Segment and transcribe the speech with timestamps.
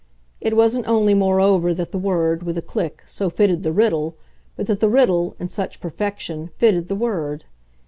[0.39, 4.15] It wasn't only moreover that the word, with a click, so fitted the riddle,
[4.55, 7.45] but that the riddle, in such perfection, fitted the word.